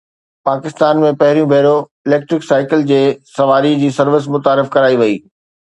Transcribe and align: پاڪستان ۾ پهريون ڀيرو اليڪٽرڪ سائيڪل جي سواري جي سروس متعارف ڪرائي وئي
پاڪستان 0.47 1.01
۾ 1.03 1.11
پهريون 1.19 1.49
ڀيرو 1.51 1.73
اليڪٽرڪ 2.07 2.47
سائيڪل 2.49 2.87
جي 2.95 2.99
سواري 3.37 3.77
جي 3.85 3.93
سروس 4.01 4.33
متعارف 4.39 4.77
ڪرائي 4.79 5.03
وئي 5.05 5.25